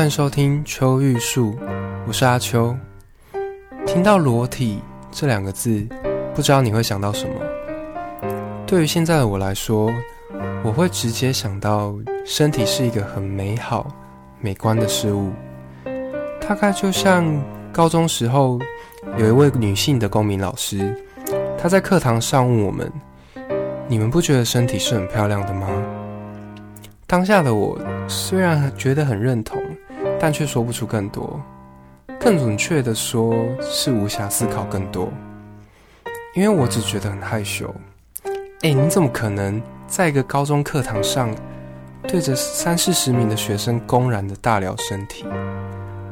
[0.00, 1.58] 欢迎收听秋玉树，
[2.06, 2.74] 我是阿秋。
[3.84, 4.80] 听到“裸体”
[5.12, 5.86] 这两个字，
[6.34, 7.34] 不知道你会想到什么？
[8.66, 9.92] 对于现在的我来说，
[10.64, 11.94] 我会直接想到
[12.24, 13.88] 身体是一个很美好、
[14.40, 15.32] 美观的事物。
[16.40, 17.38] 大概就像
[17.70, 18.58] 高中时候
[19.18, 20.96] 有一位女性的公民老师，
[21.58, 22.90] 她在课堂上问我们
[23.86, 25.68] ：“你们不觉得身体是很漂亮的吗？”
[27.06, 29.62] 当下的我虽然觉得很认同。
[30.22, 31.40] 但却说不出更多，
[32.20, 35.08] 更准确的说是无暇思考更多，
[36.34, 37.74] 因为我只觉得很害羞。
[38.60, 41.34] 哎，你怎么可能在一个高中课堂上，
[42.02, 45.24] 对着三四十名的学生公然的大聊身体，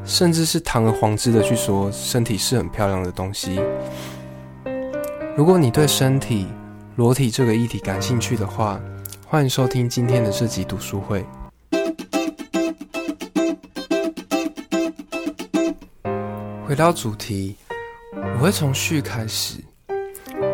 [0.03, 3.61] 甚至是堂而皇之的去说身体是很漂亮的东西？
[5.37, 6.47] 如果你对身体、
[6.95, 8.81] 裸体这个议题感兴趣的话，
[9.27, 11.23] 欢迎收听今天的这集读书会。
[16.69, 17.55] 回到主题，
[18.13, 19.55] 我会从序开始。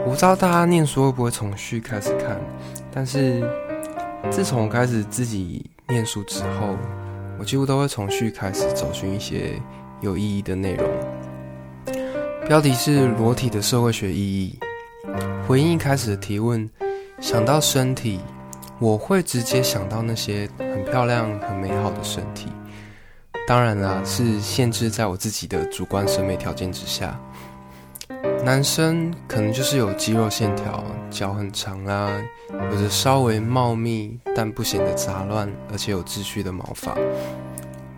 [0.06, 2.40] 我不知道大家念书会不会从序开始看，
[2.90, 3.44] 但是
[4.32, 6.78] 自从我开始自己念书之后，
[7.38, 9.62] 我几乎都会从序开始找寻一些
[10.00, 10.90] 有意义的内容。
[12.48, 14.58] 标题是“裸体的社会学意义”。
[15.46, 16.70] 回应一开始的提问，
[17.20, 18.22] 想到身体，
[18.80, 22.48] 我会直接想到那些很漂亮、很美好的身体。
[23.48, 27.20] 当然啦，是限制在我自己的主观审美条件之下。
[28.44, 32.12] 男生可能就是有肌肉线条，脚很长啊，
[32.72, 36.96] 有着稍微茂密但不显得杂乱，而且有秩序的毛发。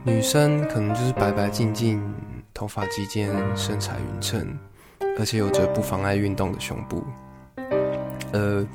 [0.04, 2.02] 女生可能就是白白净净，
[2.54, 4.58] 头发及肩，身材匀称，
[5.18, 7.04] 而且有着不妨碍运动的胸部。
[8.32, 8.66] 呃，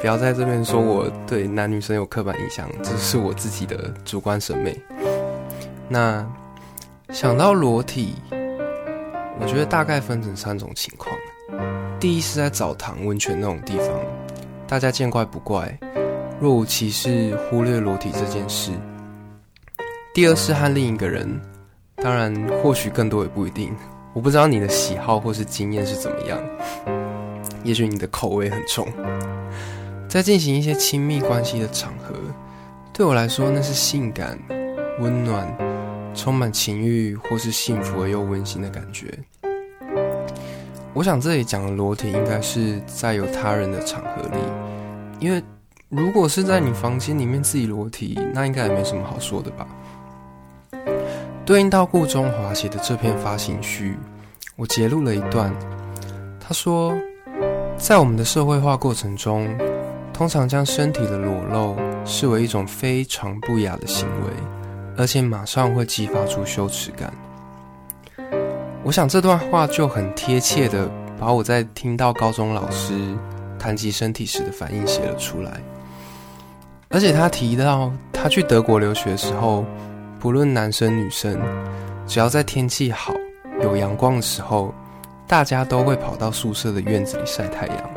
[0.00, 4.76] 不要在这边说我对男女生有刻板印象，这是我自己的主观审美。
[5.88, 6.26] 那
[7.10, 8.14] 想到裸体，
[9.40, 11.14] 我觉得大概分成三种情况。
[12.00, 13.88] 第一是在澡堂、温泉那种地方，
[14.66, 15.78] 大家见怪不怪，
[16.40, 18.72] 若无其事，忽略裸体这件事。
[20.12, 21.40] 第二是和另一个人，
[21.96, 23.74] 当然或许更多也不一定，
[24.12, 26.38] 我不知道你的喜好或是经验是怎么样，
[27.62, 28.86] 也许你的口味很重，
[30.08, 32.14] 在进行一些亲密关系的场合，
[32.92, 34.38] 对我来说那是性感、
[35.00, 35.46] 温暖。
[36.16, 39.06] 充满情欲或是幸福而又温馨的感觉。
[40.94, 44.38] 我想这里讲的裸体应该是在有他人的场合里，
[45.20, 45.42] 因为
[45.90, 49.68] 如果是在你房间里面自己裸体，那应该也没什么好说的吧。
[51.44, 53.96] 对应到顾中华写的这篇发行序，
[54.56, 55.54] 我截录了一段。
[56.40, 56.96] 他说，
[57.76, 59.46] 在我们的社会化过程中，
[60.12, 61.76] 通常将身体的裸露
[62.06, 64.32] 视为一种非常不雅的行为。
[64.96, 67.12] 而且马上会激发出羞耻感。
[68.82, 72.94] 我想这段话就很贴切的把我在听到高中老师
[73.58, 75.60] 谈及身体时的反应写了出来。
[76.88, 79.64] 而且他提到他去德国留学的时候，
[80.20, 81.38] 不论男生女生，
[82.06, 83.12] 只要在天气好、
[83.60, 84.72] 有阳光的时候，
[85.26, 87.90] 大家都会跑到宿舍的院子里晒太阳。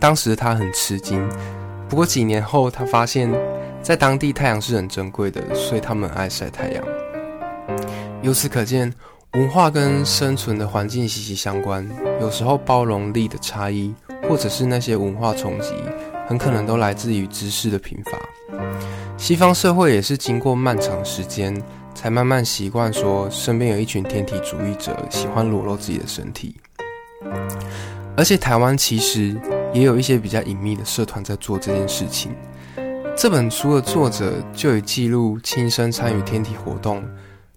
[0.00, 1.26] 当时他很吃惊，
[1.88, 3.32] 不过几年后他发现。
[3.86, 6.84] 在当地，太阳是很珍贵的，所以他们爱晒太阳。
[8.20, 8.92] 由此可见，
[9.34, 11.88] 文化跟生存的环境息息相关。
[12.20, 13.94] 有时候，包容力的差异，
[14.28, 15.72] 或者是那些文化冲击，
[16.26, 18.18] 很可能都来自于知识的贫乏。
[19.16, 21.56] 西方社会也是经过漫长时间，
[21.94, 26.56] 才慢慢习惯说身边有一群天体主义者，喜欢裸露自己的身体。
[28.16, 29.40] 而且，台湾其实
[29.72, 32.34] 也有一些比较隐秘的社团在做这件事情。
[33.16, 37.02] 这本书的作者就以记录亲身参与天体活动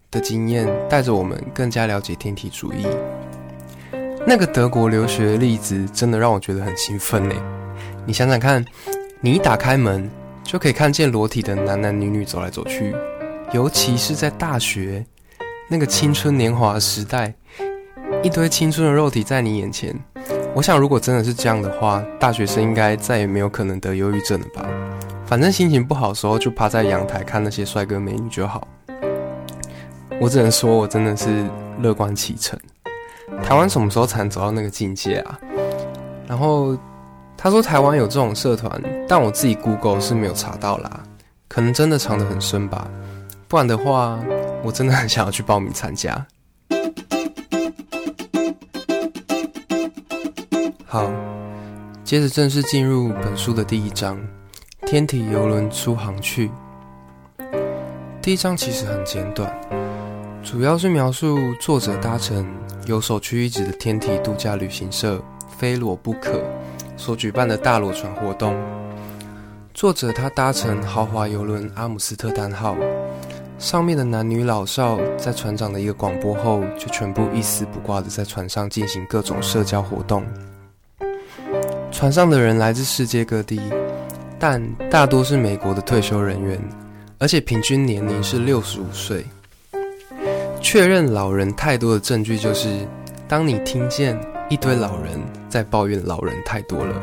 [0.09, 2.87] 的经验，带着我们更加了解天体主义。
[4.25, 7.35] 那个德国留学的例子真的让我觉得很兴奋呢。
[8.05, 8.63] 你想想看，
[9.19, 10.09] 你一打开门
[10.43, 12.95] 就可以看见裸体的男男女女走来走去，
[13.51, 15.05] 尤其是在大学
[15.67, 17.33] 那个青春年华时代，
[18.23, 19.93] 一堆青春的肉体在你眼前。
[20.55, 24.65] 我想，如果真的是这样的话，大学生应该再也没有可能得忧郁症了吧。
[25.29, 28.67] 反正心情不好的时候，就趴在阳台看那些帅哥美女就好。
[30.19, 31.47] 我只能说，我真的是
[31.79, 32.59] 乐观其成。
[33.43, 35.39] 台湾什么时候才能走到那个境界啊？
[36.27, 36.75] 然后
[37.37, 41.03] 他说台湾有这种社团，但我自己 Google 是没有查到啦，
[41.47, 42.89] 可能真的藏得很深吧。
[43.47, 44.19] 不然的话，
[44.63, 46.25] 我真的很想要去报名参加。
[50.87, 51.07] 好，
[52.03, 54.19] 接着正式进入本书的第一章。
[54.85, 56.49] 天体邮轮出航去。
[58.21, 59.53] 第一章其实很简短，
[60.43, 62.45] 主要是描述作者搭乘
[62.85, 65.21] 由首屈一指的天体度假旅行社
[65.57, 66.41] 非裸不可
[66.97, 68.55] 所举办的大裸船活动。
[69.73, 72.75] 作者他搭乘豪华游轮阿姆斯特丹号，
[73.59, 80.23] 上面的男女老少在船长的一个广播后，就全部一丝不挂的在船上进行各种社交活动。
[81.91, 83.59] 船上的人来自世界各地，
[84.39, 86.59] 但大多是美国的退休人员。
[87.21, 89.25] 而且平均年龄是六十五岁。
[90.61, 92.87] 确认老人太多的证据就是，
[93.27, 94.17] 当你听见
[94.49, 95.19] 一堆老人
[95.49, 96.95] 在抱怨老人太多了。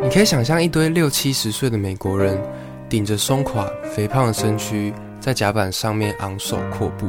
[0.00, 2.40] 你可以想象一堆六七十岁的美国人，
[2.88, 7.08] 顶着松垮肥胖的身躯，在甲板上面昂首阔步。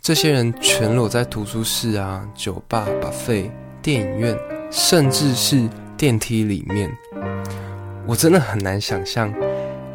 [0.00, 3.50] 这些人全裸在图书室啊、酒吧、buffet、
[3.82, 4.34] 电影院，
[4.70, 6.90] 甚至是电梯里面。
[8.06, 9.32] 我真的很难想象。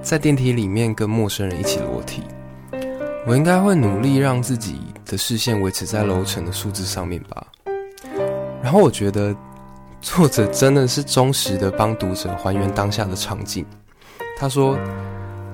[0.02, 2.24] 在电梯里面跟陌生人一起裸体，
[3.28, 7.46] 我应该会努力让自己的视线维持在楼层的数字上面吧。
[8.64, 9.36] 然后我觉得
[10.02, 13.64] 作者真的是忠实的帮读者还原当下的场景。
[14.36, 14.76] 他说，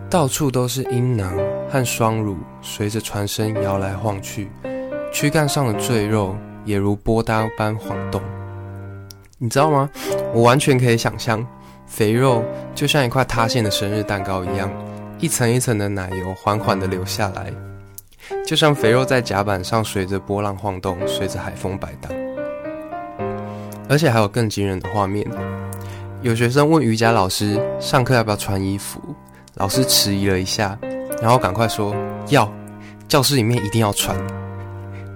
[0.09, 1.38] 到处都是阴囊
[1.69, 4.49] 和双乳，随着船身摇来晃去，
[5.11, 8.21] 躯干上的赘肉也如波涛般晃动。
[9.39, 9.87] 你知道吗？
[10.33, 11.45] 我完全可以想象。
[11.85, 12.43] 肥肉
[12.75, 14.69] 就像一块塌陷的生日蛋糕一样，
[15.19, 17.53] 一层一层的奶油缓缓地流下来，
[18.45, 22.11] 就像肥肉在甲板上随着波浪晃动，随着海风摆荡。
[23.87, 25.25] 而且还有更惊人的画面：
[26.21, 28.99] 有学生问瑜伽老师上课要不要穿衣服，
[29.53, 30.77] 老师迟疑了一下，
[31.21, 31.95] 然后赶快说
[32.27, 32.51] 要，
[33.07, 34.17] 教室里面一定要穿。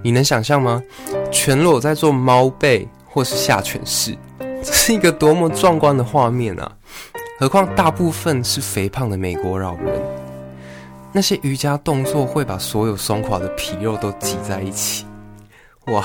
[0.02, 0.82] 你能想象吗？
[1.30, 4.16] 全裸在做猫背或是下犬式。
[4.38, 6.72] 这是一个多么壮观的画面啊！
[7.38, 10.00] 何况大部分是肥胖的美国老人，
[11.10, 15.04] 那些瑜伽动作会把所有松垮的皮肉都挤在一起，
[15.86, 16.04] 哇！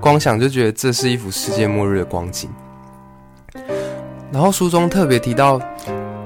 [0.00, 2.50] 光想就觉得这是一幅世界末日的光景。
[4.32, 5.60] 然后书中特别提到，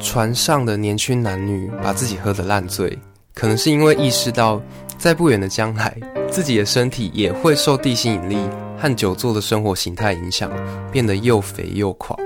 [0.00, 2.98] 船上的年轻男女把自己喝得烂醉，
[3.34, 4.60] 可能是因为意识到
[4.96, 5.94] 在不远的将来，
[6.30, 8.38] 自己的身体也会受地心引力。
[8.78, 10.50] 和久坐的生活形态影响，
[10.92, 12.16] 变得又肥又垮。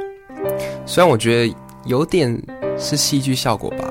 [0.84, 2.40] 虽然我觉得有点
[2.78, 3.88] 是戏剧效果吧，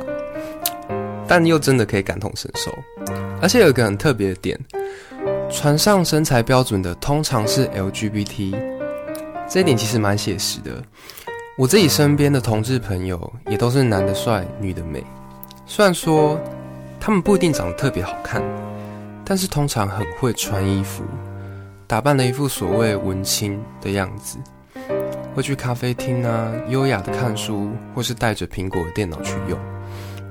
[1.28, 2.72] 但又真的可以感同身受。
[3.42, 4.60] 而且有一个很特别的点，
[5.50, 8.56] 船上身材标准的通常是 LGBT，
[9.50, 10.72] 这一点其实蛮写实的。
[11.58, 15.04] 我自己身边的同志朋友也都是男的帅，女的美。
[15.66, 16.40] 虽然说
[17.00, 18.44] 他们不一定长得特别好看，
[19.26, 21.04] 但是通常很会穿衣服。
[21.92, 24.38] 打扮了一副所谓文青的样子，
[25.36, 29.60] 会去咖啡厅啊，优雅的看书，或是带着苹果的电脑去用，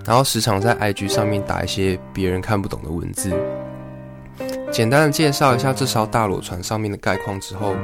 [0.07, 3.31] 然后时常在 IG 上面打一些别人看不懂的文字。
[4.73, 7.75] 简单的介绍一下这艘大裸船上面的概况之后，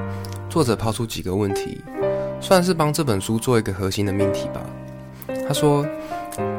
[0.48, 1.78] 作者抛出几个问题，
[2.40, 4.62] 算是帮这本书做一个核心的命题吧。
[5.46, 5.86] 他说：“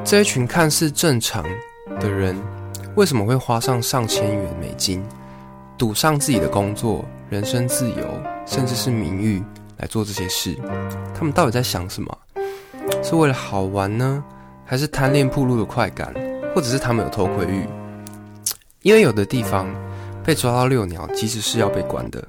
[0.05, 1.43] 这一群看似正常
[1.99, 2.39] 的人，
[2.93, 5.03] 为什么会花上上千元美金？”
[5.77, 9.43] 赌上自己的工作、人身自由，甚至是名誉
[9.77, 10.57] 来做这些事，
[11.13, 12.17] 他们到底在想什么？
[13.03, 14.23] 是为了好玩呢，
[14.65, 16.11] 还是贪恋暴露的快感，
[16.55, 17.67] 或者是他们有偷窥欲？
[18.81, 19.67] 因为有的地方
[20.23, 22.27] 被抓到遛鸟，其实是要被关的。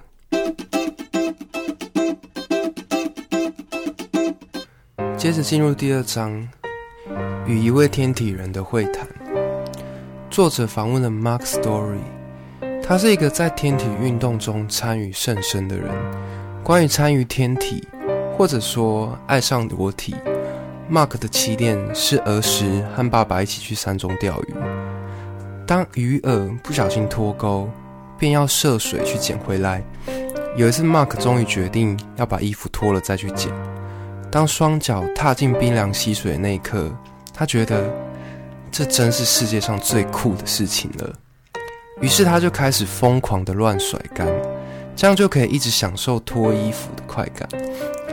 [5.17, 6.47] 接着进入第二章，
[7.47, 9.09] 与一位天体人的会谈。
[10.29, 12.18] 作者访问了 Mark Story。
[12.89, 15.95] 他是一个在天体运动中参与甚深的人。
[16.65, 17.87] 关于参与天体，
[18.35, 20.17] 或者说爱上裸体
[20.91, 24.55] ，Mark 的起点是儿时和爸爸一起去山中钓鱼。
[25.67, 27.69] 当鱼饵不小心脱钩，
[28.19, 29.85] 便要涉水去捡回来。
[30.57, 33.53] 有一次，Mark 终于决定要把衣服脱了再去捡。
[34.31, 36.91] 当双脚踏进冰凉溪水的那一刻，
[37.35, 37.85] 他觉得
[38.73, 41.13] 这真是世界上最酷的事情了。
[42.01, 44.29] 于是他就开始疯狂的乱甩干，
[44.95, 47.49] 这样就可以一直享受脱衣服的快感。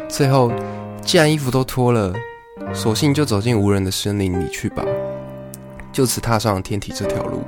[0.09, 0.51] 最后，
[1.01, 2.13] 既然衣服都脱了，
[2.73, 4.83] 索性就走进无人的森林里去吧。
[5.91, 7.43] 就此踏上了天体这条路。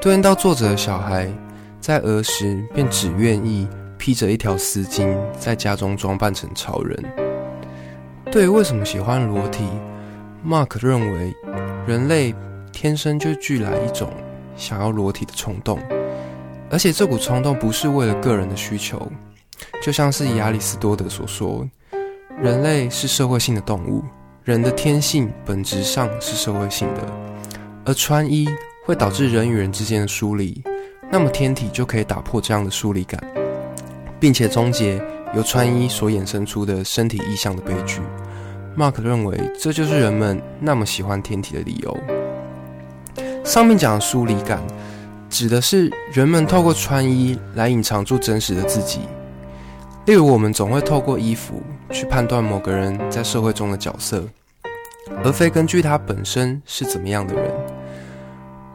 [0.00, 1.28] 对应到作者的小孩，
[1.80, 3.68] 在儿时便只愿意
[3.98, 7.04] 披着一条丝巾，在家中装扮成超人。
[8.30, 9.64] 对于为什么喜欢裸体
[10.46, 11.34] ，Mark 认为
[11.86, 12.34] 人类
[12.72, 14.08] 天生就具来一种。
[14.56, 15.78] 想要裸体的冲动，
[16.70, 19.10] 而且这股冲动不是为了个人的需求，
[19.82, 21.68] 就像是亚里斯多德所说，
[22.40, 24.02] 人类是社会性的动物，
[24.44, 27.02] 人的天性本质上是社会性的，
[27.84, 28.48] 而穿衣
[28.84, 30.62] 会导致人与人之间的疏离，
[31.10, 33.22] 那么天体就可以打破这样的疏离感，
[34.18, 35.00] 并且终结
[35.34, 38.00] 由穿衣所衍生出的身体意象的悲剧。
[38.76, 42.15] Mark 认为，这就是人们那么喜欢天体的理由。
[43.46, 44.60] 上面讲的疏离感，
[45.30, 49.02] 指的是人们透过穿衣来隐藏住真实的自己。
[50.06, 54.28] 例如，我们总会透过衣服去判断某个人在社会中的角色，
[55.24, 57.54] 而非根据他本身是怎么样的人。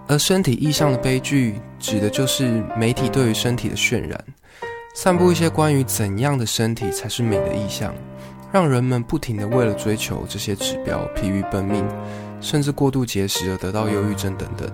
[0.07, 4.23] 而身体意象的悲剧，指的就是媒体对于身体的渲染，
[4.95, 7.93] 散布一些关于怎样的身体才是美的意象，
[8.51, 11.85] 让人们不停地为了追求这些指标疲于奔命，
[12.39, 14.69] 甚至过度节食而得到忧郁症等等。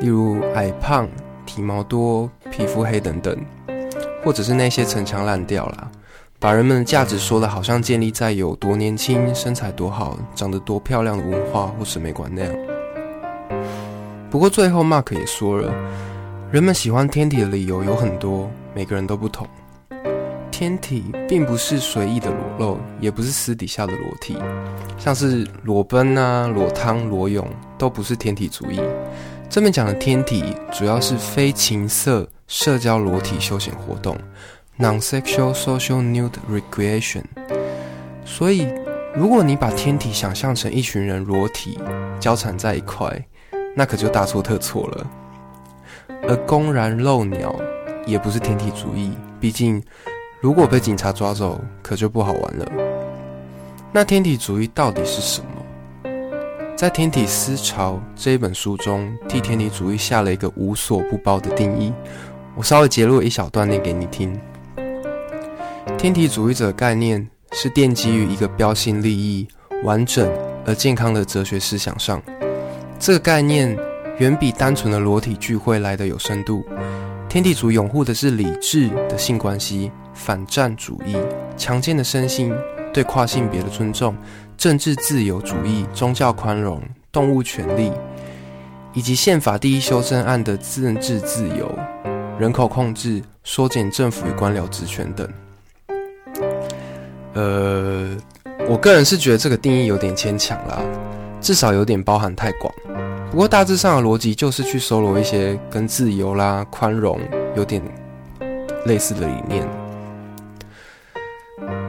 [0.00, 1.08] 例如矮胖、
[1.44, 3.36] 体毛多、皮肤黑等等。
[4.24, 5.88] 或者是那些陈腔滥调啦，
[6.40, 12.52] 把人们的价值说的好像建立在有多年轻、身材多好、长得多漂亮的文化或审美观那样。
[14.28, 15.72] 不过最后，Mark 也说了，
[16.50, 19.46] 人们喜欢天体的理由有很多，每个人都不同。
[20.58, 24.38] 天体并不是随意的裸露，也不是私底下的裸体，
[24.96, 27.46] 像是裸奔啊、裸汤、裸泳，
[27.76, 28.80] 都不是天体主义。
[29.50, 32.26] 这边讲的天体，主要是非情色。
[32.46, 34.16] 社交裸体休闲活动
[34.78, 37.24] ，non-sexual social nude recreation。
[38.24, 38.66] 所以，
[39.14, 41.78] 如果你把天体想象成一群人裸体
[42.18, 43.22] 交缠在一块，
[43.76, 45.06] 那可就大错特错了。
[46.26, 47.54] 而公然露鸟
[48.06, 49.82] 也不是天体主义，毕竟
[50.40, 52.66] 如果被警察抓走，可就不好玩了。
[53.92, 55.48] 那天体主义到底是什么？
[56.76, 61.90] 在《天体思潮》这一本书中，替天体主义下了一个无所不包的定义。
[62.54, 64.38] 我稍微截录一小段念给你听。
[65.96, 69.48] 天体主义者概念是奠基于一个标新立异、
[69.84, 70.30] 完整
[70.66, 72.22] 而健康的哲学思想上。
[72.98, 73.74] 这个概念
[74.18, 76.62] 远比单纯的裸体聚会来得有深度。
[77.28, 81.16] 天地主拥护的是理智的性关系、反战主义、
[81.56, 82.54] 强健的身心、
[82.94, 84.16] 对跨性别的尊重、
[84.56, 86.80] 政治自由主义、宗教宽容、
[87.12, 87.92] 动物权利，
[88.94, 91.70] 以及宪法第一修正案的政治自由。
[92.38, 95.28] 人口控制、缩减政府与官僚职权等。
[97.34, 98.16] 呃，
[98.68, 100.80] 我个人是觉得这个定义有点牵强啦，
[101.40, 102.72] 至少有点包含太广。
[103.30, 107.20] 不过大致上的逻辑就是去搜罗一些跟自由啦、宽容
[107.54, 107.82] 有点
[108.86, 109.68] 类似的理念。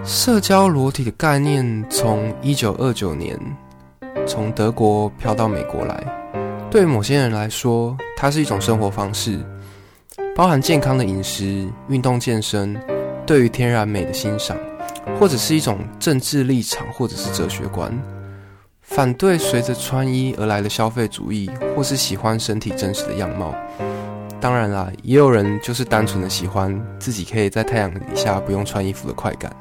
[0.04, 3.40] 社交裸体的概念从一九二九年
[4.26, 6.04] 从德国飘到美国来，
[6.70, 9.40] 对于某些人来说，它是一种生活方式。
[10.36, 12.80] 包含健康的饮食、运动健身，
[13.26, 14.58] 对于天然美的欣赏，
[15.20, 17.92] 或者是一种政治立场，或者是哲学观，
[18.88, 23.54] 反对随着穿衣而来的消费主义，或是喜欢身体真实的样貌。
[24.40, 29.54] 当然啦，也有人就是单纯的喜欢自己可以在太阳底下不用穿衣服的快感。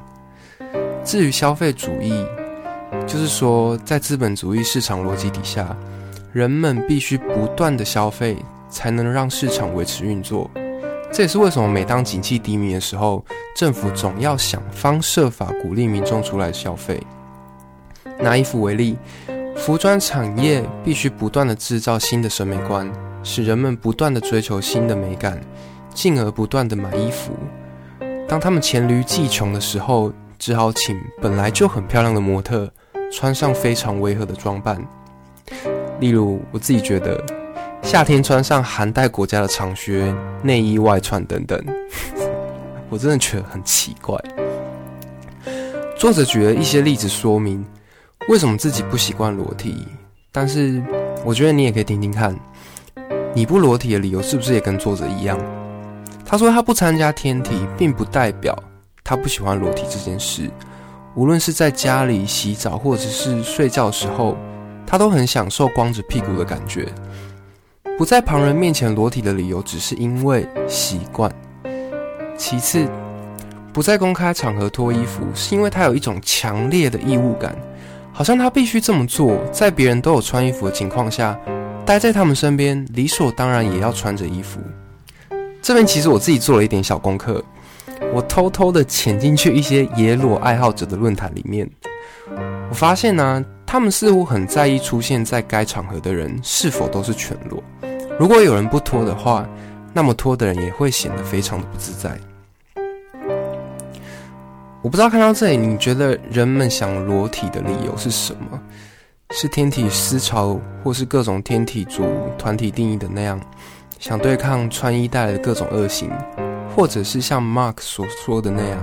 [1.03, 2.25] 至于消费主义，
[3.05, 5.75] 就是说在资本主义市场逻辑底下，
[6.31, 8.37] 人们必须不断的消费，
[8.69, 10.49] 才能让市场维持运作。
[11.11, 13.23] 这也是为什么每当景气低迷的时候，
[13.55, 16.99] 政府总要想方设法鼓励民众出来消费。
[18.19, 18.97] 拿衣服为例，
[19.55, 22.91] 服装产业必须不断地制造新的审美观，
[23.23, 25.39] 使人们不断地追求新的美感，
[25.93, 27.33] 进而不断地买衣服。
[28.27, 32.71] 当他们黔驴技穷的时候，只好请本来就很漂亮的模特
[33.11, 34.77] 穿上非常违和的装扮。
[35.99, 37.23] 例如，我自己觉得。
[37.83, 41.63] 夏天穿上寒带国家的长靴、内衣外穿等等，
[42.89, 44.19] 我真的觉得很奇怪。
[45.95, 47.65] 作者举了一些例子说明
[48.27, 49.87] 为什么自己不习惯裸体，
[50.33, 50.83] 但是
[51.23, 52.37] 我觉得你也可以听听看，
[53.33, 55.39] 你不裸体的理由是不是也跟作者一样？
[56.25, 58.53] 他说他不参加天体，并不代表
[59.01, 60.51] 他不喜欢裸体这件事。
[61.15, 64.37] 无论是在家里洗澡，或者是睡觉的时候，
[64.85, 66.85] 他都很享受光着屁股的感觉。
[67.97, 71.31] 不在旁人面前裸体的理由，只是因为习惯。
[72.37, 72.85] 其次，
[73.71, 77.57] 不在公开场合脱衣服，是因为他有一种强烈的异物感，
[78.17, 81.39] 好像他必须这么做，在别人都有穿衣服的情况下，
[81.85, 84.59] 待在他们身边，理所当然也要穿着衣服。
[85.61, 87.43] 这边其实我自己做了一点小功课，
[88.11, 91.69] 我偷偷的潜进去一些野裸爱好者的论坛里面，
[92.71, 97.63] 我发现呢、他们似乎很在意出现在该场合的人是否都是全裸。
[98.19, 99.47] 如果有人不脱的话，
[99.93, 102.19] 那么脱的人也会显得非常的不自在。
[104.83, 108.59] 我不知道看到这里，你觉得人们想裸体的理由是什么？
[109.31, 112.05] 是天体思潮，或是各种天体组
[112.37, 113.39] 团体定义的那样，
[113.99, 116.09] 想对抗穿衣带来的各种恶行，
[116.73, 118.81] 或者是像 Mark 所说的那样，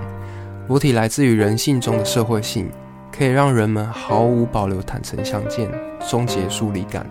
[0.69, 2.69] 裸体来自于人性中的社会性，
[3.17, 5.71] 可以让人们毫无保留坦诚相见，
[6.07, 7.07] 终结疏离感。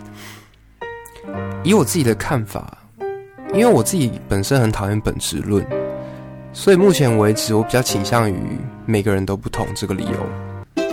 [1.63, 2.78] 以我自己的看法，
[3.54, 5.66] 因为我自己本身很讨厌本质论，
[6.55, 8.38] 所以目前为止，我比较倾向于
[8.86, 10.86] 每个人都不同这个理由。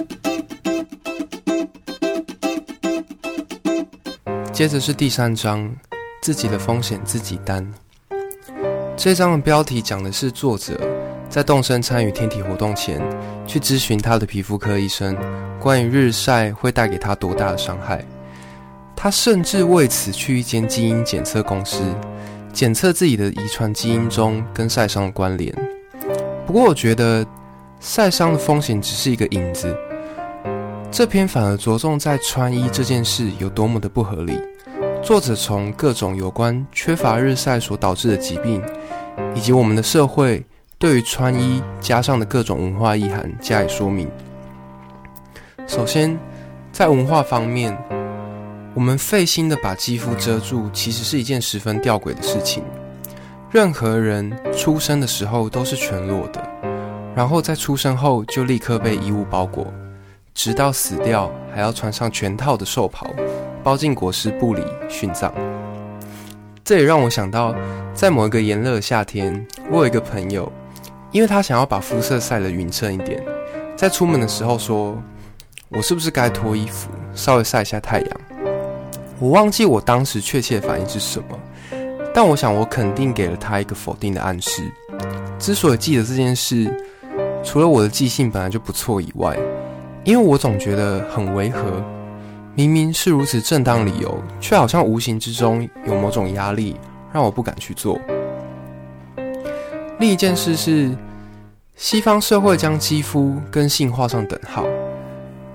[4.50, 5.70] 接着是第三章，
[6.22, 7.66] 自己的风险自己担。
[8.96, 10.80] 这章的标题讲的是作者
[11.28, 13.00] 在动身参与天体活动前，
[13.46, 15.16] 去咨询他的皮肤科医生，
[15.60, 18.04] 关于日晒会带给他多大的伤害。
[18.96, 21.82] 他甚至为此去一间基因检测公司，
[22.52, 25.54] 检测自己的遗传基因中跟晒伤的关联。
[26.46, 27.24] 不过，我觉得
[27.78, 29.76] 晒伤的风险只是一个影子。
[30.90, 34.38] 这篇反而着重在穿衣这件事有多么的不合理。
[35.02, 38.62] 作者从各种有关缺乏日晒所导致的疾病，
[39.34, 40.44] 以及我们的社会
[40.76, 44.10] 对于穿衣加上的各种文化意涵加以说明。
[45.66, 46.18] 首先，
[46.72, 47.74] 在文化方面，
[48.72, 52.62] 我们费心的把肌肤遮住，其实是一件十分吊诡的事情。
[53.50, 56.40] 任何人出生的时候都是全裸的，
[57.16, 59.66] 然后在出生后就立刻被衣物包裹。
[60.32, 63.10] 直到死掉，还要穿上全套的寿袍，
[63.64, 65.34] 包进裹尸布里殉葬。
[66.62, 67.52] 这也让我想到，
[67.92, 70.50] 在某一个炎热的夏天，我有一个朋友，
[71.10, 73.20] 因为他想要把肤色晒得匀称一点，
[73.76, 74.96] 在出门的时候说
[75.70, 78.20] ：“我是不是该脱衣服，稍微晒一下太阳？”
[79.20, 81.38] 我忘记我当时确切反应是什么，
[82.14, 84.62] 但我想我肯定给了他一个否定的暗示。
[85.38, 86.74] 之所以记得这件事，
[87.44, 89.38] 除了我的记性本来就不错以外，
[90.04, 91.84] 因为我总觉得很违和，
[92.54, 96.74] 明明是如此正当理由，却好像无形之中有某种压力，
[97.12, 98.00] 让我不敢去做。
[99.98, 100.90] 另一件事是，
[101.76, 104.64] 西方社会将肌肤跟性画上等号。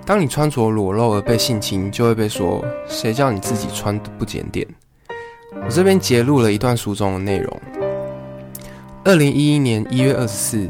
[0.05, 4.67] 当你穿着裸露而被性侵，就会被说谁叫你自己穿得不检点。
[5.63, 7.61] 我这边截录了一段书中的内容。
[9.03, 10.69] 二零一一年一月二十四，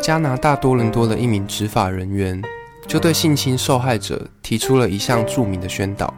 [0.00, 2.42] 加拿大多伦多的一名执法人员。
[2.88, 6.14] 就对性侵受害者提出了一项著名的宣导：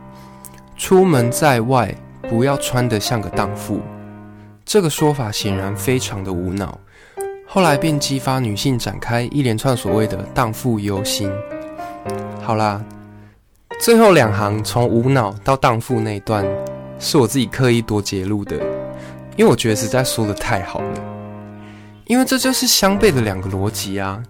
[0.76, 1.94] 出门在外
[2.28, 3.80] 不要穿得像个荡妇。
[4.66, 6.78] 这个说法显然非常的无脑，
[7.46, 11.32] 后来便激发女性展开一连串所谓的“荡妇忧心”。
[12.48, 12.82] 好啦，
[13.78, 16.42] 最后两行从无脑到荡妇那段
[16.98, 18.56] 是我自己刻意多截录的，
[19.36, 20.94] 因为我觉得实在说得太好了，
[22.06, 24.22] 因为这就是相悖的两个逻辑啊。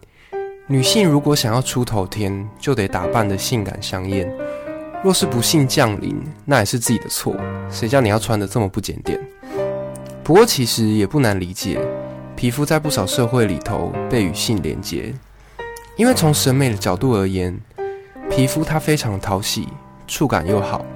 [0.66, 4.28] 女性如果想要出头天，就得打扮得性感香艳。
[5.04, 7.36] 若是不幸降临，那也是自己的错。
[7.70, 9.16] 谁叫你要穿得这么不检点？
[10.24, 11.78] 不过其实也不难理解，
[12.34, 15.14] 皮肤在不少社会里头被与性连结，
[15.94, 17.56] 因为从审美的角度而言，
[18.38, 19.66] 皮肤它非常讨喜，
[20.06, 20.86] 触感又好，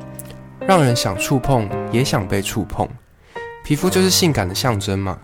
[0.61, 2.89] 让人想触碰也想被触碰。
[3.65, 5.19] 皮肤就是性感的象征嘛，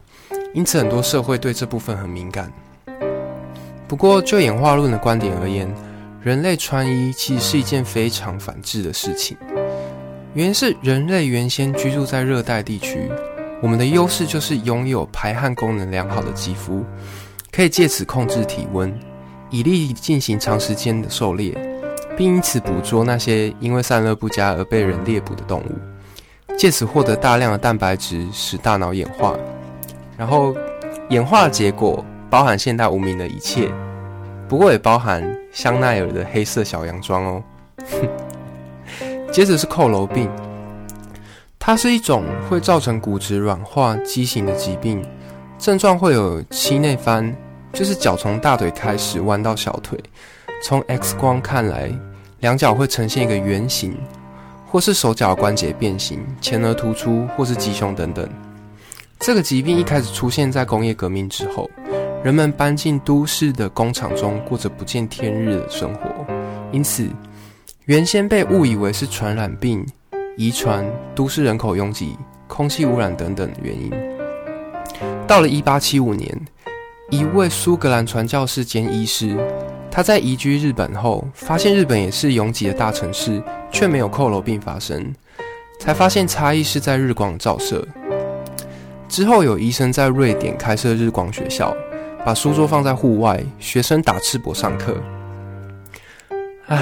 [0.53, 2.53] 因此很多社会对这部分很敏感。
[3.87, 5.73] 不过，就演化论的观点而言，
[6.21, 9.37] 人类穿衣其实是一件非常反智的事情。
[10.35, 13.09] 原因是人类原先居住在热带地区，
[13.63, 16.85] 我们的优势就是拥有排汗功能良好的肌肤，
[17.53, 18.93] 可以借此控制体温，
[19.51, 21.57] 以利进行长时间的狩猎，
[22.19, 29.35] 并因此捕捉那些因为散热不佳而被人猎捕的动物，借此获得大量的蛋白质，使大脑演化。
[30.19, 30.55] 然后，
[31.09, 32.05] 演化的结果。
[32.31, 33.73] 包含现代无名的一切，
[34.47, 37.43] 不过也包含香奈儿的黑色小洋装哦。
[39.33, 40.29] 接着是佝僂病，
[41.59, 45.03] 它是一种会造成骨质软化、畸形的疾病，
[45.59, 47.35] 症状会有膝内翻，
[47.73, 49.99] 就是脚从大腿开始弯到小腿，
[50.63, 51.91] 从 X 光看来，
[52.41, 53.97] 两脚会呈现一个圆形，
[54.67, 58.29] 或是手脚关节变形、前额突出，或是鸡胸等等。
[59.19, 61.71] 这个疾病一开始出现在工业革命之后。
[62.25, 66.27] 人们搬进都市的工厂中，过着不见天日的生活，
[66.73, 67.09] 因此
[67.85, 69.87] 原先被误以为是传染病、
[70.37, 73.93] 遗传、都市人口拥挤、空气污染等等原因。
[75.29, 76.41] 到了1875年，
[77.11, 79.37] 一位苏格兰传教士兼医师，
[79.91, 85.13] 他在移居日本后，发现日本也是拥挤的大城市，却没有佝僂病发生，
[85.81, 87.87] 才发现差异是在日光照射。
[89.09, 91.77] 之后有医生在瑞典开设日光学校。
[92.25, 94.95] 把书桌放在户外，学生打赤膊上课。
[96.67, 96.77] 唉，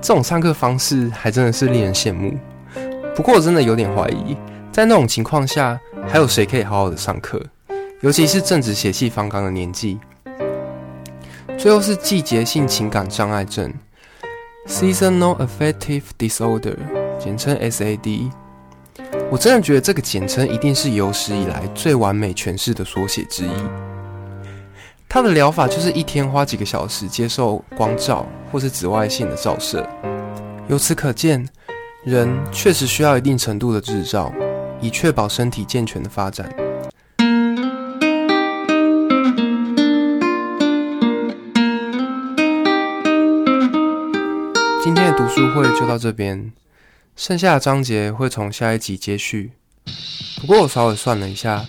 [0.00, 2.32] 这种上课方式还真的是令人羡慕。
[3.16, 4.36] 不过我真的有点怀疑，
[4.70, 7.42] 在那种情况下，还有谁可以好好的上课？
[8.02, 9.98] 尤其是正值血气方刚的年纪。
[11.64, 13.72] 最后是季节性情感障碍症
[14.68, 16.76] （Seasonal Affective Disorder），
[17.18, 18.30] 简称 SAD。
[19.30, 23.50] 我真的觉得这个简称一定是有史以来最完美诠释的缩写之一。
[25.08, 29.88] 它的疗法就是一天花几个小时接受光照或是紫外线的照射。
[30.68, 31.48] 由此可见，
[32.04, 34.30] 人确实需要一定程度的日照，
[34.82, 36.46] 以确保身体健全的发展。
[44.84, 46.52] 今天的读书会就到这边，
[47.16, 49.52] 剩下的章节会从下一集接续。
[50.42, 51.64] 不过我稍微算了一下，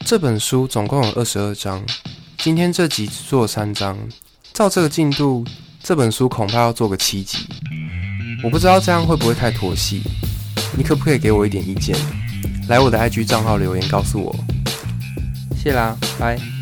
[0.00, 1.82] 这本书总共有二十二章，
[2.36, 3.98] 今天这集只做了三章，
[4.52, 5.42] 照这个进度，
[5.82, 7.38] 这本书恐怕要做个七集。
[8.44, 10.02] 我不知道这样会不会太拖戏，
[10.76, 11.96] 你可不可以给我一点意见？
[12.68, 14.36] 来我的 IG 账号留言告诉我。
[15.56, 16.59] 谢啦，拜。